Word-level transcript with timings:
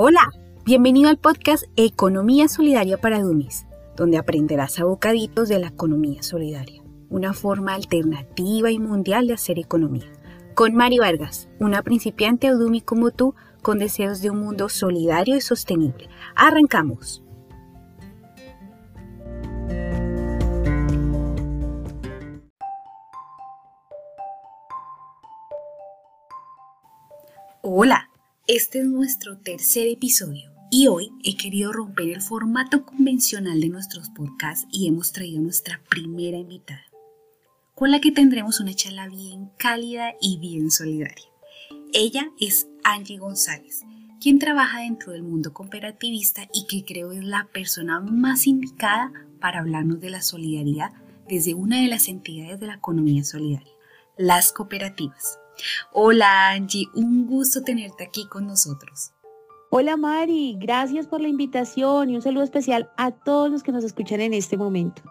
Hola, 0.00 0.30
bienvenido 0.64 1.08
al 1.10 1.18
podcast 1.18 1.64
Economía 1.74 2.46
Solidaria 2.46 2.98
para 2.98 3.18
Dummies, 3.18 3.66
donde 3.96 4.16
aprenderás 4.16 4.78
a 4.78 4.84
bocaditos 4.84 5.48
de 5.48 5.58
la 5.58 5.66
economía 5.66 6.22
solidaria, 6.22 6.84
una 7.10 7.34
forma 7.34 7.74
alternativa 7.74 8.70
y 8.70 8.78
mundial 8.78 9.26
de 9.26 9.32
hacer 9.32 9.58
economía. 9.58 10.06
Con 10.54 10.76
Mari 10.76 10.98
Vargas, 10.98 11.48
una 11.58 11.82
principiante 11.82 12.54
Udumi 12.54 12.80
como 12.80 13.10
tú, 13.10 13.34
con 13.60 13.80
deseos 13.80 14.22
de 14.22 14.30
un 14.30 14.38
mundo 14.38 14.68
solidario 14.68 15.34
y 15.34 15.40
sostenible. 15.40 16.08
Arrancamos. 16.36 17.24
Hola, 27.62 28.07
este 28.48 28.78
es 28.78 28.86
nuestro 28.86 29.36
tercer 29.36 29.86
episodio 29.88 30.50
y 30.70 30.86
hoy 30.86 31.12
he 31.22 31.36
querido 31.36 31.70
romper 31.70 32.08
el 32.08 32.22
formato 32.22 32.86
convencional 32.86 33.60
de 33.60 33.68
nuestros 33.68 34.08
podcasts 34.08 34.66
y 34.72 34.88
hemos 34.88 35.12
traído 35.12 35.42
nuestra 35.42 35.82
primera 35.90 36.38
invitada, 36.38 36.86
con 37.74 37.90
la 37.90 38.00
que 38.00 38.10
tendremos 38.10 38.58
una 38.58 38.72
charla 38.72 39.06
bien 39.06 39.50
cálida 39.58 40.14
y 40.22 40.38
bien 40.38 40.70
solidaria. 40.70 41.26
Ella 41.92 42.30
es 42.40 42.66
Angie 42.84 43.18
González, 43.18 43.82
quien 44.18 44.38
trabaja 44.38 44.80
dentro 44.80 45.12
del 45.12 45.24
mundo 45.24 45.52
cooperativista 45.52 46.48
y 46.54 46.66
que 46.66 46.86
creo 46.86 47.12
es 47.12 47.22
la 47.22 47.48
persona 47.52 48.00
más 48.00 48.46
indicada 48.46 49.12
para 49.42 49.60
hablarnos 49.60 50.00
de 50.00 50.08
la 50.08 50.22
solidaridad 50.22 50.92
desde 51.28 51.52
una 51.52 51.82
de 51.82 51.88
las 51.88 52.08
entidades 52.08 52.58
de 52.58 52.66
la 52.66 52.76
economía 52.76 53.24
solidaria, 53.24 53.74
las 54.16 54.52
cooperativas. 54.52 55.38
Hola 55.92 56.50
Angie, 56.50 56.88
un 56.94 57.26
gusto 57.26 57.62
tenerte 57.62 58.04
aquí 58.04 58.26
con 58.28 58.46
nosotros. 58.46 59.12
Hola 59.70 59.96
Mari, 59.96 60.56
gracias 60.58 61.06
por 61.06 61.20
la 61.20 61.28
invitación 61.28 62.10
y 62.10 62.16
un 62.16 62.22
saludo 62.22 62.44
especial 62.44 62.90
a 62.96 63.10
todos 63.10 63.50
los 63.50 63.62
que 63.62 63.72
nos 63.72 63.84
escuchan 63.84 64.20
en 64.20 64.34
este 64.34 64.56
momento. 64.56 65.02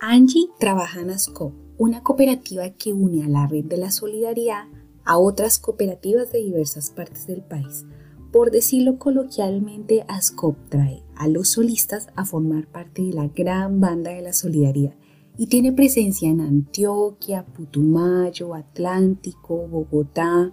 Angie 0.00 0.48
trabaja 0.58 1.00
en 1.00 1.10
ASCOP, 1.10 1.52
una 1.78 2.02
cooperativa 2.02 2.70
que 2.70 2.92
une 2.92 3.24
a 3.24 3.28
la 3.28 3.46
red 3.46 3.64
de 3.64 3.76
la 3.76 3.90
solidaridad 3.90 4.64
a 5.04 5.18
otras 5.18 5.58
cooperativas 5.58 6.32
de 6.32 6.42
diversas 6.42 6.90
partes 6.90 7.26
del 7.26 7.42
país. 7.42 7.84
Por 8.32 8.50
decirlo 8.50 8.98
coloquialmente, 8.98 10.04
ASCOP 10.08 10.56
trae 10.68 11.02
a 11.16 11.28
los 11.28 11.50
solistas 11.50 12.08
a 12.16 12.24
formar 12.24 12.66
parte 12.66 13.02
de 13.02 13.12
la 13.12 13.28
gran 13.28 13.80
banda 13.80 14.10
de 14.10 14.22
la 14.22 14.32
solidaridad 14.32 14.94
y 15.38 15.46
tiene 15.46 15.72
presencia 15.72 16.30
en 16.30 16.40
Antioquia, 16.40 17.44
Putumayo, 17.44 18.54
Atlántico, 18.54 19.66
Bogotá, 19.68 20.52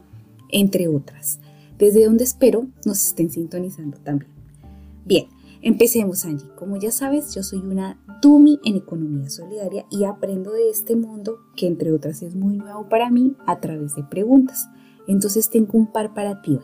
entre 0.49 0.87
otras, 0.87 1.39
desde 1.77 2.05
donde 2.05 2.23
espero 2.23 2.67
nos 2.85 3.03
estén 3.03 3.29
sintonizando 3.29 3.97
también. 3.97 4.31
Bien, 5.05 5.27
empecemos 5.61 6.25
Angie. 6.25 6.49
Como 6.57 6.77
ya 6.77 6.91
sabes, 6.91 7.33
yo 7.33 7.43
soy 7.43 7.59
una 7.59 7.99
dummy 8.21 8.59
en 8.63 8.75
economía 8.75 9.29
solidaria 9.29 9.85
y 9.89 10.05
aprendo 10.05 10.51
de 10.51 10.69
este 10.69 10.95
mundo 10.95 11.39
que 11.55 11.67
entre 11.67 11.91
otras 11.91 12.21
es 12.21 12.35
muy 12.35 12.57
nuevo 12.57 12.87
para 12.89 13.09
mí 13.09 13.35
a 13.45 13.59
través 13.59 13.95
de 13.95 14.03
preguntas. 14.03 14.67
Entonces 15.07 15.49
tengo 15.49 15.77
un 15.77 15.91
par 15.91 16.13
para 16.13 16.41
ti 16.41 16.55
hoy. 16.55 16.63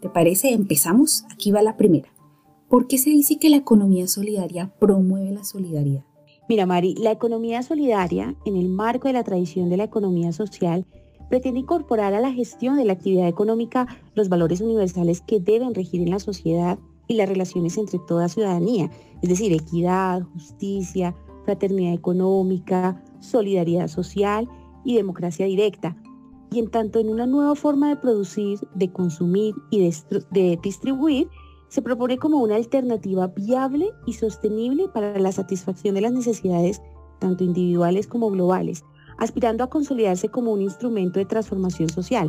¿Te 0.00 0.08
parece? 0.08 0.52
Empezamos. 0.52 1.24
Aquí 1.30 1.52
va 1.52 1.62
la 1.62 1.76
primera. 1.76 2.08
¿Por 2.68 2.86
qué 2.86 2.98
se 2.98 3.10
dice 3.10 3.38
que 3.38 3.50
la 3.50 3.56
economía 3.56 4.08
solidaria 4.08 4.72
promueve 4.78 5.30
la 5.32 5.44
solidaridad? 5.44 6.04
Mira, 6.50 6.66
Mari, 6.66 6.96
la 6.96 7.12
economía 7.12 7.62
solidaria, 7.62 8.34
en 8.44 8.56
el 8.56 8.68
marco 8.68 9.06
de 9.06 9.14
la 9.14 9.22
tradición 9.22 9.70
de 9.70 9.76
la 9.76 9.84
economía 9.84 10.32
social, 10.32 10.84
pretende 11.28 11.60
incorporar 11.60 12.12
a 12.12 12.20
la 12.20 12.32
gestión 12.32 12.76
de 12.76 12.84
la 12.84 12.94
actividad 12.94 13.28
económica 13.28 13.86
los 14.16 14.28
valores 14.28 14.60
universales 14.60 15.20
que 15.20 15.38
deben 15.38 15.76
regir 15.76 16.02
en 16.02 16.10
la 16.10 16.18
sociedad 16.18 16.76
y 17.06 17.14
las 17.14 17.28
relaciones 17.28 17.78
entre 17.78 18.00
toda 18.00 18.28
ciudadanía, 18.28 18.90
es 19.22 19.28
decir, 19.28 19.52
equidad, 19.52 20.24
justicia, 20.32 21.14
fraternidad 21.44 21.94
económica, 21.94 23.00
solidaridad 23.20 23.86
social 23.86 24.48
y 24.84 24.96
democracia 24.96 25.46
directa. 25.46 25.96
Y 26.50 26.58
en 26.58 26.68
tanto 26.68 26.98
en 26.98 27.10
una 27.10 27.26
nueva 27.26 27.54
forma 27.54 27.90
de 27.90 27.96
producir, 27.96 28.58
de 28.74 28.90
consumir 28.90 29.54
y 29.70 29.88
de, 29.88 29.94
de 30.32 30.58
distribuir, 30.60 31.28
se 31.70 31.82
propone 31.82 32.18
como 32.18 32.42
una 32.42 32.56
alternativa 32.56 33.28
viable 33.28 33.92
y 34.04 34.14
sostenible 34.14 34.88
para 34.88 35.18
la 35.18 35.30
satisfacción 35.30 35.94
de 35.94 36.00
las 36.00 36.12
necesidades 36.12 36.82
tanto 37.20 37.44
individuales 37.44 38.08
como 38.08 38.30
globales, 38.30 38.84
aspirando 39.18 39.62
a 39.62 39.70
consolidarse 39.70 40.28
como 40.28 40.52
un 40.52 40.62
instrumento 40.62 41.20
de 41.20 41.26
transformación 41.26 41.88
social. 41.88 42.26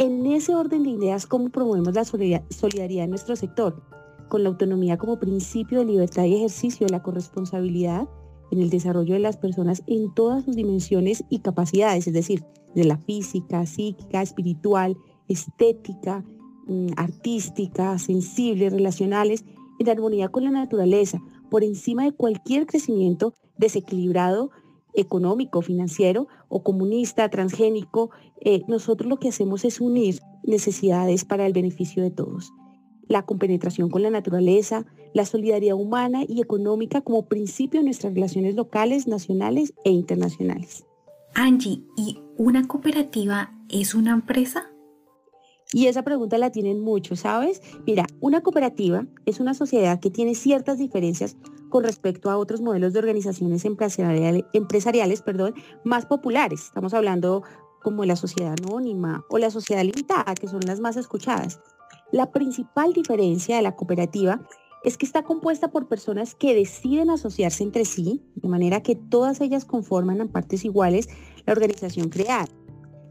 En 0.00 0.26
ese 0.26 0.56
orden 0.56 0.82
de 0.82 0.90
ideas, 0.90 1.26
¿cómo 1.26 1.50
promovemos 1.50 1.94
la 1.94 2.04
solidaridad 2.04 3.04
en 3.04 3.10
nuestro 3.10 3.36
sector? 3.36 3.80
Con 4.28 4.42
la 4.42 4.48
autonomía 4.48 4.98
como 4.98 5.20
principio 5.20 5.78
de 5.78 5.84
libertad 5.84 6.24
y 6.24 6.34
ejercicio 6.34 6.86
de 6.86 6.92
la 6.92 7.02
corresponsabilidad 7.02 8.08
en 8.50 8.60
el 8.60 8.70
desarrollo 8.70 9.14
de 9.14 9.20
las 9.20 9.36
personas 9.36 9.82
en 9.86 10.12
todas 10.14 10.44
sus 10.44 10.56
dimensiones 10.56 11.22
y 11.28 11.40
capacidades, 11.40 12.06
es 12.06 12.12
decir, 12.12 12.44
de 12.74 12.84
la 12.84 12.96
física, 12.96 13.66
psíquica, 13.66 14.22
espiritual, 14.22 14.96
estética, 15.28 16.24
artísticas, 16.96 18.02
sensibles, 18.02 18.72
relacionales, 18.72 19.44
en 19.78 19.88
armonía 19.88 20.28
con 20.28 20.44
la 20.44 20.50
naturaleza, 20.50 21.20
por 21.50 21.64
encima 21.64 22.04
de 22.04 22.12
cualquier 22.12 22.66
crecimiento 22.66 23.34
desequilibrado 23.56 24.50
económico, 24.94 25.62
financiero 25.62 26.28
o 26.48 26.62
comunista, 26.62 27.28
transgénico, 27.28 28.10
eh, 28.40 28.62
nosotros 28.68 29.08
lo 29.08 29.18
que 29.18 29.28
hacemos 29.28 29.64
es 29.64 29.80
unir 29.80 30.20
necesidades 30.42 31.24
para 31.24 31.46
el 31.46 31.52
beneficio 31.52 32.02
de 32.02 32.10
todos. 32.10 32.52
La 33.06 33.24
compenetración 33.24 33.90
con 33.90 34.02
la 34.02 34.10
naturaleza, 34.10 34.84
la 35.14 35.24
solidaridad 35.24 35.76
humana 35.76 36.24
y 36.28 36.40
económica 36.40 37.00
como 37.00 37.26
principio 37.26 37.80
de 37.80 37.84
nuestras 37.84 38.14
relaciones 38.14 38.54
locales, 38.54 39.06
nacionales 39.06 39.72
e 39.84 39.90
internacionales. 39.90 40.84
Angie, 41.34 41.82
¿y 41.96 42.18
una 42.36 42.66
cooperativa 42.66 43.52
es 43.68 43.94
una 43.94 44.12
empresa? 44.12 44.70
Y 45.72 45.86
esa 45.86 46.02
pregunta 46.02 46.38
la 46.38 46.50
tienen 46.50 46.80
muchos, 46.80 47.20
¿sabes? 47.20 47.60
Mira, 47.86 48.06
una 48.20 48.40
cooperativa 48.40 49.06
es 49.26 49.38
una 49.38 49.52
sociedad 49.52 50.00
que 50.00 50.10
tiene 50.10 50.34
ciertas 50.34 50.78
diferencias 50.78 51.36
con 51.68 51.84
respecto 51.84 52.30
a 52.30 52.38
otros 52.38 52.62
modelos 52.62 52.94
de 52.94 53.00
organizaciones 53.00 53.66
empresariales, 53.66 55.22
perdón, 55.22 55.54
más 55.84 56.06
populares. 56.06 56.62
Estamos 56.64 56.94
hablando 56.94 57.42
como 57.82 58.06
la 58.06 58.16
sociedad 58.16 58.54
anónima 58.64 59.24
o 59.28 59.36
la 59.36 59.50
sociedad 59.50 59.84
limitada, 59.84 60.34
que 60.34 60.48
son 60.48 60.60
las 60.66 60.80
más 60.80 60.96
escuchadas. 60.96 61.60
La 62.12 62.32
principal 62.32 62.94
diferencia 62.94 63.56
de 63.56 63.62
la 63.62 63.76
cooperativa 63.76 64.40
es 64.84 64.96
que 64.96 65.04
está 65.04 65.22
compuesta 65.22 65.70
por 65.70 65.88
personas 65.88 66.34
que 66.34 66.54
deciden 66.54 67.10
asociarse 67.10 67.62
entre 67.62 67.84
sí, 67.84 68.22
de 68.36 68.48
manera 68.48 68.82
que 68.82 68.94
todas 68.96 69.42
ellas 69.42 69.66
conforman 69.66 70.20
en 70.22 70.28
partes 70.28 70.64
iguales 70.64 71.08
la 71.44 71.52
organización 71.52 72.08
creada. 72.08 72.46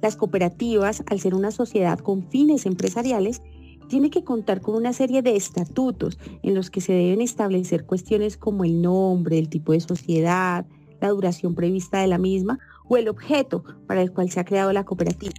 Las 0.01 0.15
cooperativas, 0.15 1.03
al 1.07 1.19
ser 1.19 1.33
una 1.33 1.51
sociedad 1.51 1.99
con 1.99 2.29
fines 2.29 2.65
empresariales, 2.65 3.41
tienen 3.87 4.11
que 4.11 4.23
contar 4.23 4.61
con 4.61 4.75
una 4.75 4.93
serie 4.93 5.21
de 5.21 5.35
estatutos 5.35 6.19
en 6.43 6.53
los 6.55 6.69
que 6.69 6.81
se 6.81 6.93
deben 6.93 7.21
establecer 7.21 7.85
cuestiones 7.85 8.37
como 8.37 8.63
el 8.63 8.81
nombre, 8.81 9.39
el 9.39 9.49
tipo 9.49 9.71
de 9.71 9.79
sociedad, 9.79 10.65
la 10.99 11.09
duración 11.09 11.55
prevista 11.55 11.99
de 11.99 12.07
la 12.07 12.17
misma 12.17 12.59
o 12.89 12.97
el 12.97 13.07
objeto 13.07 13.63
para 13.87 14.01
el 14.01 14.11
cual 14.11 14.29
se 14.29 14.39
ha 14.39 14.45
creado 14.45 14.73
la 14.73 14.83
cooperativa. 14.83 15.33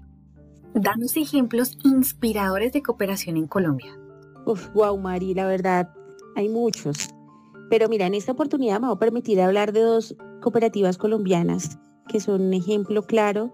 Danos 0.75 1.17
ejemplos 1.17 1.79
inspiradores 1.85 2.73
de 2.73 2.83
cooperación 2.83 3.37
en 3.37 3.47
Colombia. 3.47 3.99
Uf, 4.47 4.69
wow, 4.75 4.97
Mari, 4.99 5.35
la 5.35 5.47
verdad, 5.47 5.91
hay 6.37 6.49
muchos. 6.49 7.11
Pero 7.71 7.89
mira, 7.89 8.07
en 8.07 8.15
esta 8.15 8.33
oportunidad 8.33 8.81
me 8.81 8.87
voy 8.87 8.97
a 8.97 8.99
permitir 8.99 9.41
hablar 9.41 9.73
de 9.73 9.81
dos 9.81 10.17
cooperativas 10.41 10.97
colombianas 10.97 11.79
que 12.09 12.21
son 12.21 12.41
un 12.41 12.55
ejemplo 12.55 13.03
claro 13.03 13.53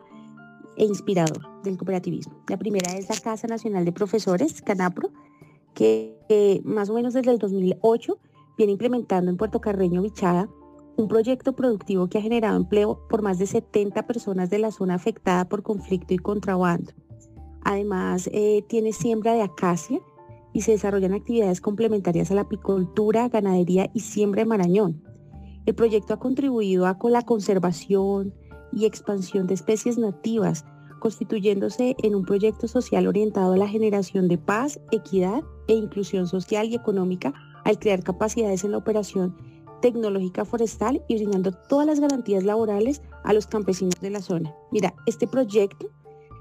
e 0.77 0.85
inspirador 0.85 1.63
del 1.63 1.77
cooperativismo. 1.77 2.43
La 2.49 2.59
primera 2.59 2.93
es 2.93 3.09
la 3.09 3.21
Casa 3.21 3.47
Nacional 3.47 3.85
de 3.85 3.93
Profesores, 3.93 4.63
CANAPRO, 4.63 5.11
que 5.75 6.61
más 6.65 6.91
o 6.91 6.95
menos 6.95 7.15
desde 7.15 7.31
el 7.31 7.39
2008 7.39 8.19
viene 8.57 8.73
implementando 8.73 9.31
en 9.31 9.37
Puerto 9.37 9.61
Carreño 9.61 10.03
Bichada 10.03 10.49
un 10.97 11.09
proyecto 11.09 11.55
productivo 11.55 12.09
que 12.09 12.19
ha 12.19 12.23
generado 12.23 12.57
empleo 12.57 13.01
por 13.09 13.23
más 13.23 13.39
de 13.39 13.47
70 13.47 14.07
personas 14.07 14.51
de 14.51 14.59
la 14.59 14.71
zona 14.71 14.95
afectada 14.95 15.49
por 15.49 15.63
conflicto 15.63 16.15
y 16.15 16.19
contrabando. 16.19 16.93
Además, 17.65 18.29
eh, 18.33 18.63
tiene 18.69 18.93
siembra 18.93 19.33
de 19.33 19.43
acacia 19.43 20.01
y 20.53 20.61
se 20.61 20.73
desarrollan 20.73 21.15
actividades 21.15 21.61
complementarias 21.61 22.31
a 22.31 22.35
la 22.35 22.43
apicultura, 22.43 23.29
ganadería 23.29 23.91
y 23.93 24.01
siembra 24.01 24.43
de 24.43 24.47
marañón. 24.47 25.03
El 25.67 25.75
proyecto 25.75 26.15
ha 26.15 26.19
contribuido 26.19 26.87
a 26.87 26.97
la 27.11 27.23
conservación, 27.23 28.35
y 28.75 28.87
expansión 28.87 29.47
de 29.47 29.55
especies 29.55 29.99
nativas, 29.99 30.65
constituyéndose 31.01 31.97
en 32.03 32.15
un 32.15 32.25
proyecto 32.25 32.67
social 32.69 33.07
orientado 33.07 33.53
a 33.53 33.57
la 33.57 33.69
generación 33.69 34.29
de 34.29 34.39
paz, 34.39 34.81
equidad 34.91 35.43
e 35.69 35.75
inclusión 35.75 36.27
social 36.27 36.69
y 36.69 36.75
económica 36.75 37.35
al 37.65 37.79
crear 37.79 38.03
capacidades 38.03 38.65
en 38.65 38.73
la 38.73 38.79
operación 38.79 39.37
tecnológica 39.81 40.45
forestal 40.45 41.03
y 41.09 41.17
brindando 41.17 41.53
todas 41.53 41.87
las 41.87 42.01
garantías 42.01 42.43
laborales 42.43 43.03
a 43.23 43.33
los 43.33 43.47
campesinos 43.47 44.01
de 44.01 44.11
la 44.11 44.23
zona. 44.23 44.55
Mira, 44.71 44.95
este 45.07 45.27
proyecto 45.27 45.91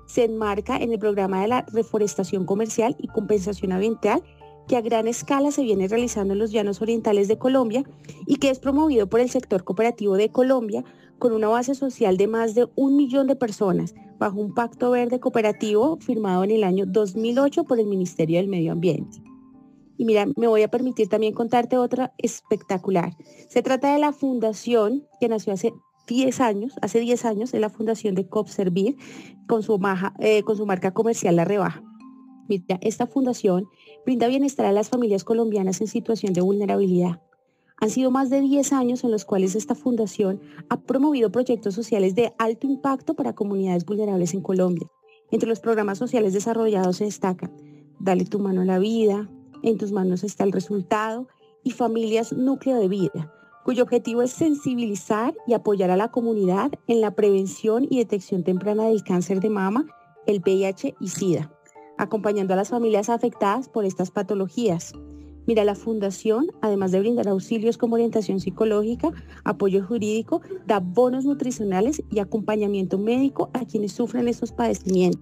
se 0.06 0.25
enmarca 0.25 0.77
en 0.77 0.91
el 0.91 1.00
programa 1.00 1.41
de 1.41 1.47
la 1.47 1.65
reforestación 1.74 2.45
comercial 2.45 2.95
y 3.00 3.07
compensación 3.07 3.71
ambiental 3.71 4.24
que 4.68 4.77
a 4.77 4.81
gran 4.81 5.07
escala 5.07 5.51
se 5.51 5.63
viene 5.63 5.88
realizando 5.88 6.33
en 6.33 6.39
los 6.39 6.51
llanos 6.51 6.81
orientales 6.81 7.27
de 7.27 7.38
Colombia 7.38 7.83
y 8.25 8.38
que 8.38 8.50
es 8.50 8.59
promovido 8.59 9.07
por 9.07 9.19
el 9.19 9.30
sector 9.30 9.63
cooperativo 9.63 10.15
de 10.15 10.30
Colombia 10.30 10.85
con 11.23 11.31
una 11.31 11.47
base 11.47 11.73
social 11.73 12.17
de 12.17 12.27
más 12.27 12.53
de 12.53 12.67
un 12.75 12.97
millón 12.97 13.27
de 13.27 13.37
personas 13.37 13.95
bajo 14.19 14.41
un 14.41 14.53
pacto 14.53 14.91
verde 14.91 15.21
cooperativo 15.21 15.95
firmado 16.01 16.43
en 16.43 16.51
el 16.51 16.65
año 16.65 16.85
2008 16.85 17.63
por 17.63 17.79
el 17.79 17.87
Ministerio 17.87 18.39
del 18.39 18.49
Medio 18.49 18.73
Ambiente. 18.73 19.23
Y 19.97 20.03
mira, 20.03 20.25
me 20.35 20.47
voy 20.47 20.63
a 20.63 20.67
permitir 20.67 21.07
también 21.07 21.33
contarte 21.33 21.77
otra 21.77 22.13
espectacular. 22.17 23.15
Se 23.47 23.61
trata 23.61 23.93
de 23.93 23.99
la 23.99 24.11
fundación 24.11 25.07
que 25.21 25.29
nació 25.29 25.53
hace 25.53 25.71
10 26.07 26.41
años, 26.41 26.73
hace 26.81 26.99
10 26.99 27.23
años, 27.23 27.53
es 27.53 27.61
la 27.61 27.69
fundación 27.69 28.15
de 28.15 28.27
COPSERVIR 28.27 28.97
con 29.47 29.63
su, 29.63 29.79
eh, 30.19 30.43
con 30.43 30.57
su 30.57 30.65
marca 30.65 30.93
comercial 30.93 31.37
La 31.37 31.45
Rebaja. 31.45 31.81
Mira, 32.49 32.79
esta 32.81 33.07
fundación 33.07 33.69
brinda 34.05 34.27
bienestar 34.27 34.65
a 34.65 34.73
las 34.73 34.89
familias 34.89 35.23
colombianas 35.23 35.79
en 35.79 35.87
situación 35.87 36.33
de 36.33 36.41
vulnerabilidad. 36.41 37.21
Han 37.79 37.89
sido 37.89 38.11
más 38.11 38.29
de 38.29 38.41
10 38.41 38.73
años 38.73 39.03
en 39.03 39.11
los 39.11 39.25
cuales 39.25 39.55
esta 39.55 39.75
fundación 39.75 40.39
ha 40.69 40.81
promovido 40.81 41.31
proyectos 41.31 41.75
sociales 41.75 42.15
de 42.15 42.33
alto 42.37 42.67
impacto 42.67 43.13
para 43.13 43.33
comunidades 43.33 43.85
vulnerables 43.85 44.33
en 44.33 44.41
Colombia. 44.41 44.87
Entre 45.31 45.49
los 45.49 45.59
programas 45.59 45.97
sociales 45.97 46.33
desarrollados 46.33 46.97
se 46.97 47.05
destacan 47.05 47.51
Dale 47.99 48.25
tu 48.25 48.39
mano 48.39 48.61
a 48.61 48.65
la 48.65 48.79
vida, 48.79 49.29
En 49.63 49.77
tus 49.77 49.91
manos 49.91 50.23
está 50.23 50.43
el 50.43 50.51
resultado 50.51 51.27
y 51.63 51.71
Familias 51.71 52.33
Núcleo 52.33 52.77
de 52.77 52.89
Vida, 52.89 53.33
cuyo 53.63 53.83
objetivo 53.83 54.21
es 54.21 54.31
sensibilizar 54.31 55.33
y 55.47 55.53
apoyar 55.53 55.89
a 55.89 55.97
la 55.97 56.11
comunidad 56.11 56.71
en 56.87 56.99
la 56.99 57.15
prevención 57.15 57.87
y 57.89 57.97
detección 57.97 58.43
temprana 58.43 58.87
del 58.87 59.03
cáncer 59.03 59.39
de 59.39 59.49
mama, 59.49 59.85
el 60.25 60.41
VIH 60.41 60.95
y 60.99 61.07
SIDA 61.07 61.49
acompañando 61.97 62.53
a 62.53 62.57
las 62.57 62.69
familias 62.69 63.09
afectadas 63.09 63.69
por 63.69 63.85
estas 63.85 64.11
patologías. 64.11 64.93
Mira, 65.45 65.66
la 65.66 65.75
fundación, 65.75 66.48
además 66.62 66.92
de 66.92 67.00
brindar 67.00 67.28
auxilios 67.28 67.78
como 67.78 67.95
orientación 67.95 68.40
psicológica, 68.40 69.12
apoyo 69.44 69.86
jurídico, 69.86 70.42
da 70.66 70.80
bonos 70.80 71.25
nutricionales 71.25 72.01
y 72.10 72.19
acompañamiento 72.19 72.98
médico 72.98 73.50
a 73.54 73.66
quienes 73.66 73.92
sufren 73.92 74.28
estos 74.28 74.54
padecimientos. 74.54 75.22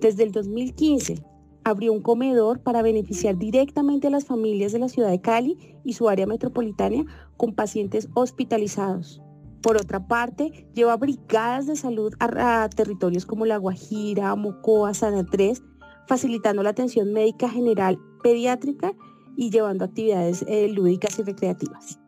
Desde 0.00 0.22
el 0.22 0.32
2015 0.32 1.22
abrió 1.64 1.92
un 1.92 2.00
comedor 2.00 2.60
para 2.60 2.80
beneficiar 2.80 3.36
directamente 3.36 4.06
a 4.06 4.10
las 4.10 4.24
familias 4.24 4.72
de 4.72 4.78
la 4.78 4.88
ciudad 4.88 5.10
de 5.10 5.20
Cali 5.20 5.58
y 5.84 5.94
su 5.94 6.08
área 6.08 6.26
metropolitana 6.26 7.04
con 7.36 7.54
pacientes 7.54 8.08
hospitalizados. 8.14 9.20
Por 9.62 9.76
otra 9.76 10.06
parte, 10.06 10.68
lleva 10.74 10.96
brigadas 10.96 11.66
de 11.66 11.74
salud 11.74 12.14
a, 12.20 12.68
territorios 12.68 13.26
como 13.26 13.46
La 13.46 13.56
Guajira, 13.56 14.36
Mocoa, 14.36 14.94
San 14.94 15.14
Andrés, 15.14 15.60
facilitando 16.08 16.62
la 16.62 16.70
atención 16.70 17.12
médica 17.12 17.48
general 17.48 17.98
pediátrica 18.22 18.92
y 19.36 19.50
llevando 19.50 19.84
actividades 19.84 20.44
eh, 20.48 20.68
lúdicas 20.68 21.18
y 21.18 21.22
recreativas. 21.22 21.98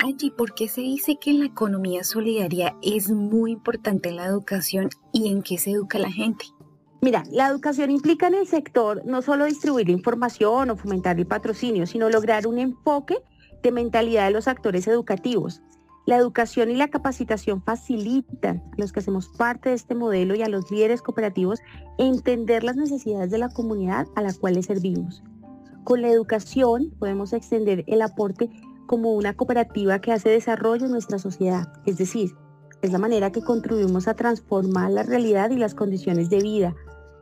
Allí, 0.00 0.30
¿por 0.30 0.54
qué 0.54 0.68
se 0.68 0.80
dice 0.80 1.18
que 1.20 1.32
la 1.32 1.46
economía 1.46 2.04
solidaria 2.04 2.76
es 2.82 3.10
muy 3.10 3.52
importante 3.52 4.08
en 4.08 4.16
la 4.16 4.26
educación 4.26 4.90
y 5.12 5.28
en 5.28 5.42
qué 5.42 5.58
se 5.58 5.72
educa 5.72 5.98
la 5.98 6.10
gente? 6.10 6.46
Mira, 7.00 7.24
la 7.30 7.48
educación 7.48 7.90
implica 7.90 8.28
en 8.28 8.34
el 8.34 8.46
sector 8.46 9.02
no 9.04 9.22
solo 9.22 9.44
distribuir 9.44 9.88
información 9.90 10.70
o 10.70 10.76
fomentar 10.76 11.18
el 11.18 11.26
patrocinio, 11.26 11.86
sino 11.86 12.10
lograr 12.10 12.46
un 12.46 12.58
enfoque 12.58 13.16
de 13.62 13.72
mentalidad 13.72 14.26
de 14.26 14.32
los 14.32 14.48
actores 14.48 14.86
educativos, 14.88 15.62
la 16.08 16.16
educación 16.16 16.70
y 16.70 16.74
la 16.74 16.88
capacitación 16.88 17.62
facilitan 17.62 18.62
a 18.72 18.74
los 18.78 18.92
que 18.92 19.00
hacemos 19.00 19.28
parte 19.28 19.68
de 19.68 19.74
este 19.74 19.94
modelo 19.94 20.34
y 20.34 20.40
a 20.40 20.48
los 20.48 20.70
líderes 20.70 21.02
cooperativos 21.02 21.60
entender 21.98 22.64
las 22.64 22.76
necesidades 22.76 23.30
de 23.30 23.36
la 23.36 23.50
comunidad 23.50 24.06
a 24.16 24.22
la 24.22 24.32
cual 24.32 24.54
les 24.54 24.64
servimos. 24.64 25.22
Con 25.84 26.00
la 26.00 26.08
educación 26.08 26.94
podemos 26.98 27.34
extender 27.34 27.84
el 27.88 28.00
aporte 28.00 28.48
como 28.86 29.12
una 29.12 29.34
cooperativa 29.34 30.00
que 30.00 30.12
hace 30.12 30.30
desarrollo 30.30 30.86
en 30.86 30.92
nuestra 30.92 31.18
sociedad, 31.18 31.70
es 31.84 31.98
decir, 31.98 32.34
es 32.80 32.90
la 32.90 32.98
manera 32.98 33.30
que 33.30 33.42
contribuimos 33.42 34.08
a 34.08 34.14
transformar 34.14 34.90
la 34.90 35.02
realidad 35.02 35.50
y 35.50 35.56
las 35.56 35.74
condiciones 35.74 36.30
de 36.30 36.40
vida. 36.40 36.74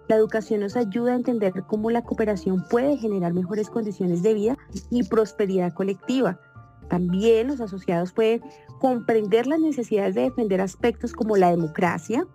La 0.06 0.14
educación 0.14 0.60
nos 0.60 0.76
ayuda 0.76 1.14
a 1.14 1.16
entender 1.16 1.64
cómo 1.66 1.90
la 1.90 2.04
cooperación 2.04 2.64
puede 2.70 2.96
generar 2.98 3.32
mejores 3.32 3.68
condiciones 3.68 4.22
de 4.22 4.34
vida 4.34 4.56
y 4.90 5.02
prosperidad 5.02 5.72
colectiva. 5.72 6.38
También 6.88 7.48
los 7.48 7.60
asociados 7.60 8.12
pueden 8.12 8.42
comprender 8.78 9.46
las 9.46 9.60
necesidades 9.60 10.14
de 10.14 10.22
defender 10.22 10.60
aspectos 10.60 11.12
como 11.12 11.36
la 11.36 11.50
democracia, 11.50 12.26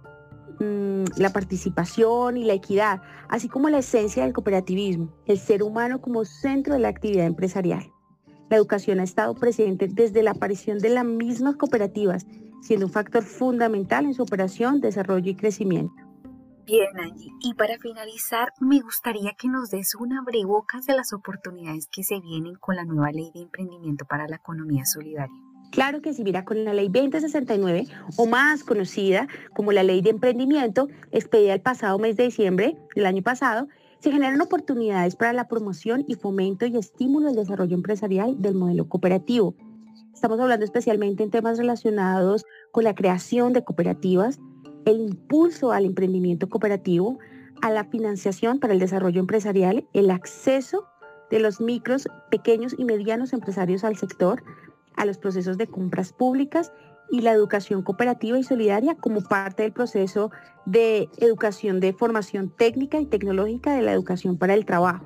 mm, 0.60 1.04
la 1.18 1.32
participación 1.32 2.38
y 2.38 2.44
la 2.44 2.54
equidad, 2.54 3.02
así 3.30 3.50
como 3.50 3.70
la 3.70 3.80
esencia 3.80 4.24
del 4.24 4.34
cooperativismo, 4.34 5.14
el 5.26 5.40
ser 5.40 5.64
humano 5.64 6.02
como 6.02 6.26
centro 6.26 6.74
de 6.74 6.80
la 6.80 6.90
actividad 6.90 7.26
empresarial. 7.26 7.92
La 8.50 8.58
educación 8.58 9.00
ha 9.00 9.04
estado 9.04 9.34
presente 9.36 9.88
desde 9.88 10.24
la 10.24 10.32
aparición 10.32 10.80
de 10.80 10.90
las 10.90 11.06
mismas 11.06 11.56
cooperativas, 11.56 12.26
siendo 12.62 12.86
un 12.88 12.92
factor 12.92 13.24
fundamental 13.24 14.06
en 14.06 14.14
su 14.14 14.24
operación, 14.24 14.82
desarrollo 14.82 15.32
y 15.32 15.36
crecimiento. 15.36 15.94
Bien, 16.66 16.90
Angie. 17.00 17.32
Y 17.40 17.54
para 17.56 17.78
finalizar, 17.80 18.54
me 18.60 18.80
gustaría 18.82 19.34
que 19.38 19.48
nos 19.48 19.72
des 19.72 19.96
una 19.96 20.22
brebocas 20.22 20.86
de 20.86 20.96
las 20.96 21.12
oportunidades 21.12 21.88
que 21.92 22.04
se 22.04 22.20
vienen 22.20 22.56
con 22.56 22.76
la 22.76 22.86
nueva 22.86 23.12
ley 23.12 23.32
de 23.34 23.42
emprendimiento 23.42 24.06
para 24.06 24.28
la 24.28 24.36
economía 24.36 24.86
solidaria. 24.86 25.51
Claro 25.72 26.02
que 26.02 26.14
sí, 26.14 26.24
mira, 26.24 26.44
con 26.44 26.66
la 26.66 26.74
ley 26.74 26.90
2069, 26.90 27.88
o 28.18 28.26
más 28.26 28.66
conocida 28.66 29.28
como 29.54 29.72
la 29.72 29.84
ley 29.84 30.02
de 30.02 30.10
emprendimiento, 30.10 30.90
expedida 31.12 31.54
el 31.54 31.62
pasado 31.62 31.98
mes 31.98 32.18
de 32.18 32.26
diciembre 32.26 32.76
del 32.94 33.06
año 33.06 33.24
pasado, 33.24 33.70
se 34.00 34.12
generan 34.12 34.42
oportunidades 34.42 35.16
para 35.16 35.32
la 35.32 35.48
promoción 35.48 36.04
y 36.08 36.16
fomento 36.16 36.66
y 36.66 36.76
estímulo 36.76 37.28
del 37.28 37.38
desarrollo 37.38 37.76
empresarial 37.76 38.42
del 38.42 38.56
modelo 38.56 38.90
cooperativo. 38.90 39.56
Estamos 40.14 40.42
hablando 40.42 40.66
especialmente 40.66 41.24
en 41.24 41.32
temas 41.32 41.58
relacionados 41.58 42.44
con 42.74 42.84
la 42.84 42.94
creación 42.94 43.54
de 43.54 43.64
cooperativas, 43.64 44.40
el 44.84 45.00
impulso 45.00 45.72
al 45.72 45.86
emprendimiento 45.86 46.50
cooperativo, 46.50 47.18
a 47.62 47.70
la 47.70 47.86
financiación 47.86 48.60
para 48.60 48.74
el 48.74 48.80
desarrollo 48.80 49.22
empresarial, 49.22 49.88
el 49.94 50.12
acceso 50.12 50.86
de 51.30 51.40
los 51.40 51.62
micros, 51.62 52.10
pequeños 52.30 52.76
y 52.78 52.84
medianos 52.84 53.32
empresarios 53.32 53.86
al 53.86 53.96
sector, 53.96 54.44
a 54.96 55.06
los 55.06 55.18
procesos 55.18 55.58
de 55.58 55.68
compras 55.68 56.14
públicas 56.14 56.72
y 57.12 57.22
la 57.22 57.34
educación 57.34 57.84
cooperativa 57.84 58.40
y 58.40 58.44
solidaria 58.44 58.96
como 58.96 59.22
parte 59.22 59.64
del 59.64 59.74
proceso 59.74 60.32
de 60.66 61.10
educación 61.18 61.80
de 61.80 61.94
formación 61.94 62.50
técnica 62.50 63.00
y 63.00 63.06
tecnológica 63.06 63.76
de 63.76 63.82
la 63.82 63.92
educación 63.92 64.38
para 64.38 64.54
el 64.54 64.66
trabajo. 64.66 65.06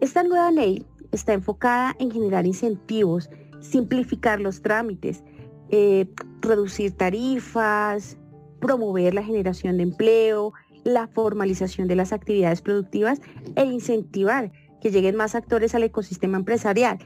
Esta 0.00 0.22
nueva 0.22 0.50
ley 0.50 0.84
está 1.12 1.32
enfocada 1.32 1.94
en 1.98 2.10
generar 2.10 2.46
incentivos, 2.46 3.30
simplificar 3.60 4.40
los 4.40 4.62
trámites, 4.62 5.22
eh, 5.68 6.06
reducir 6.40 6.96
tarifas, 6.96 8.16
promover 8.60 9.14
la 9.14 9.22
generación 9.22 9.76
de 9.76 9.84
empleo, 9.84 10.52
la 10.84 11.06
formalización 11.08 11.86
de 11.86 11.96
las 11.96 12.12
actividades 12.12 12.62
productivas 12.62 13.20
e 13.54 13.64
incentivar 13.64 14.50
que 14.80 14.90
lleguen 14.90 15.16
más 15.16 15.34
actores 15.34 15.74
al 15.74 15.82
ecosistema 15.82 16.38
empresarial. 16.38 16.98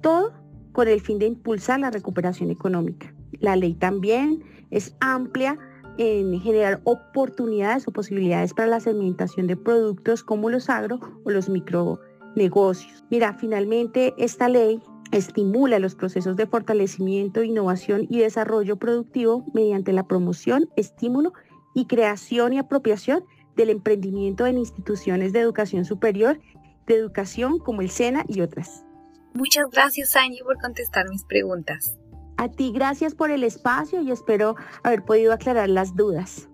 Todo 0.00 0.32
con 0.80 0.88
el 0.88 1.02
fin 1.02 1.18
de 1.18 1.26
impulsar 1.26 1.78
la 1.78 1.90
recuperación 1.90 2.50
económica. 2.50 3.12
La 3.40 3.54
ley 3.54 3.74
también 3.74 4.42
es 4.70 4.96
amplia 5.00 5.58
en 5.98 6.40
generar 6.40 6.80
oportunidades 6.84 7.86
o 7.86 7.90
posibilidades 7.90 8.54
para 8.54 8.68
la 8.68 8.80
segmentación 8.80 9.46
de 9.46 9.58
productos 9.58 10.24
como 10.24 10.48
los 10.48 10.70
agro 10.70 10.98
o 11.26 11.30
los 11.30 11.50
micronegocios. 11.50 13.04
Mira, 13.10 13.34
finalmente 13.34 14.14
esta 14.16 14.48
ley 14.48 14.80
estimula 15.12 15.78
los 15.78 15.94
procesos 15.94 16.34
de 16.36 16.46
fortalecimiento, 16.46 17.42
innovación 17.42 18.06
y 18.08 18.20
desarrollo 18.20 18.76
productivo 18.76 19.44
mediante 19.52 19.92
la 19.92 20.08
promoción, 20.08 20.70
estímulo 20.76 21.34
y 21.74 21.88
creación 21.88 22.54
y 22.54 22.58
apropiación 22.58 23.22
del 23.54 23.68
emprendimiento 23.68 24.46
en 24.46 24.56
instituciones 24.56 25.34
de 25.34 25.40
educación 25.40 25.84
superior, 25.84 26.40
de 26.86 26.94
educación 26.94 27.58
como 27.58 27.82
el 27.82 27.90
SENA 27.90 28.24
y 28.28 28.40
otras. 28.40 28.86
Muchas 29.34 29.70
gracias 29.70 30.16
Angie 30.16 30.42
por 30.42 30.58
contestar 30.58 31.08
mis 31.08 31.24
preguntas. 31.24 31.96
A 32.36 32.48
ti 32.48 32.72
gracias 32.72 33.14
por 33.14 33.30
el 33.30 33.44
espacio 33.44 34.00
y 34.00 34.10
espero 34.10 34.56
haber 34.82 35.04
podido 35.04 35.32
aclarar 35.32 35.68
las 35.68 35.94
dudas. 35.94 36.48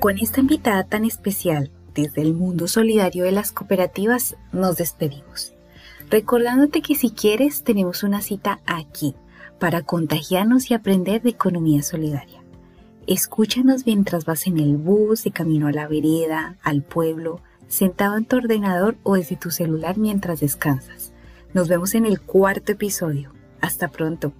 Con 0.00 0.16
esta 0.16 0.40
invitada 0.40 0.84
tan 0.84 1.04
especial 1.04 1.70
desde 1.94 2.22
el 2.22 2.32
mundo 2.32 2.68
solidario 2.68 3.24
de 3.24 3.32
las 3.32 3.52
cooperativas 3.52 4.36
nos 4.52 4.76
despedimos. 4.76 5.52
Recordándote 6.08 6.80
que 6.80 6.94
si 6.94 7.10
quieres 7.10 7.62
tenemos 7.64 8.02
una 8.02 8.22
cita 8.22 8.60
aquí 8.64 9.14
para 9.58 9.82
contagiarnos 9.82 10.70
y 10.70 10.74
aprender 10.74 11.20
de 11.20 11.30
economía 11.30 11.82
solidaria. 11.82 12.39
Escúchanos 13.06 13.86
mientras 13.86 14.24
vas 14.24 14.46
en 14.46 14.58
el 14.58 14.76
bus, 14.76 15.24
de 15.24 15.30
camino 15.30 15.66
a 15.66 15.72
la 15.72 15.88
vereda, 15.88 16.56
al 16.62 16.82
pueblo, 16.82 17.40
sentado 17.66 18.16
en 18.16 18.24
tu 18.24 18.36
ordenador 18.36 18.96
o 19.02 19.14
desde 19.14 19.36
tu 19.36 19.50
celular 19.50 19.96
mientras 19.98 20.40
descansas. 20.40 21.12
Nos 21.54 21.68
vemos 21.68 21.94
en 21.94 22.06
el 22.06 22.20
cuarto 22.20 22.72
episodio. 22.72 23.32
Hasta 23.60 23.88
pronto. 23.88 24.32